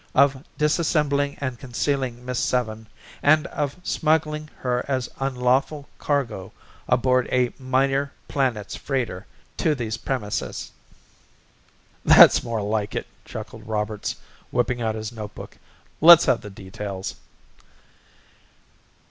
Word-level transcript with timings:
of 0.15 0.43
disassembling 0.57 1.37
and 1.39 1.59
concealing 1.59 2.25
Miss 2.25 2.39
Seven, 2.39 2.87
and 3.21 3.45
of 3.45 3.75
smuggling 3.83 4.49
her 4.57 4.83
as 4.87 5.07
unlawful 5.19 5.87
cargo 5.99 6.51
aboard 6.87 7.29
a 7.31 7.53
Minor 7.59 8.11
Planets 8.27 8.75
freighter 8.75 9.27
to 9.57 9.75
these 9.75 9.97
premises." 9.97 10.71
"That's 12.03 12.41
more 12.41 12.63
like 12.63 12.95
it," 12.95 13.05
chuckled 13.25 13.67
Roberts, 13.67 14.15
whipping 14.49 14.81
out 14.81 14.95
his 14.95 15.11
notebook. 15.11 15.55
"Let's 16.01 16.25
have 16.25 16.41
the 16.41 16.49
details." 16.49 17.13